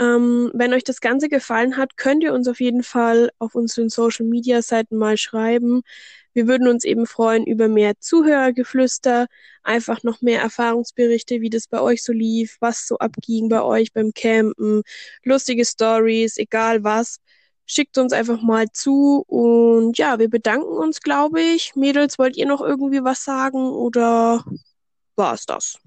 [0.00, 3.90] Ähm, wenn euch das Ganze gefallen hat, könnt ihr uns auf jeden Fall auf unseren
[3.90, 5.82] Social Media Seiten mal schreiben.
[6.34, 9.28] Wir würden uns eben freuen über mehr Zuhörergeflüster,
[9.62, 13.92] einfach noch mehr Erfahrungsberichte, wie das bei euch so lief, was so abging bei euch
[13.92, 14.82] beim Campen,
[15.24, 17.18] lustige Stories, egal was
[17.66, 21.74] schickt uns einfach mal zu und ja, wir bedanken uns, glaube ich.
[21.74, 24.44] Mädels, wollt ihr noch irgendwie was sagen oder
[25.16, 25.78] war es das?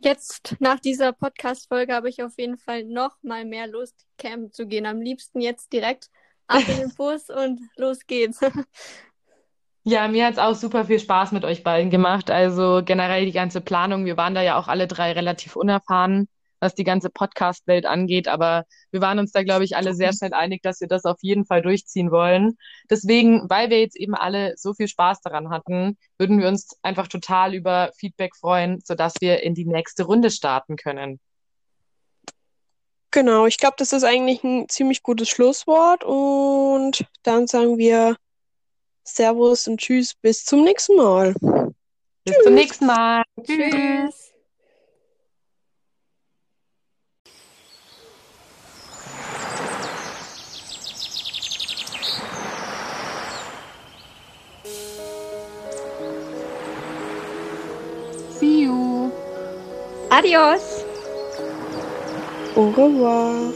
[0.00, 4.66] Jetzt nach dieser Podcast-Folge habe ich auf jeden Fall noch mal mehr Lust, campen zu
[4.66, 4.86] gehen.
[4.86, 6.08] Am liebsten jetzt direkt
[6.46, 8.40] ab in den Bus und los geht's.
[9.84, 12.30] Ja, mir hat es auch super viel Spaß mit euch beiden gemacht.
[12.30, 14.04] Also generell die ganze Planung.
[14.04, 16.28] Wir waren da ja auch alle drei relativ unerfahren
[16.60, 18.28] was die ganze Podcast-Welt angeht.
[18.28, 21.18] Aber wir waren uns da, glaube ich, alle sehr schnell einig, dass wir das auf
[21.22, 22.56] jeden Fall durchziehen wollen.
[22.90, 27.08] Deswegen, weil wir jetzt eben alle so viel Spaß daran hatten, würden wir uns einfach
[27.08, 31.20] total über Feedback freuen, sodass wir in die nächste Runde starten können.
[33.10, 38.16] Genau, ich glaube, das ist eigentlich ein ziemlich gutes Schlusswort und dann sagen wir
[39.02, 41.32] Servus und Tschüss, bis zum nächsten Mal.
[41.32, 42.44] Bis Tschüss.
[42.44, 43.22] zum nächsten Mal.
[43.42, 43.70] Tschüss.
[43.70, 44.37] Tschüss.
[60.18, 60.84] Adios.
[62.56, 63.52] Au revoir.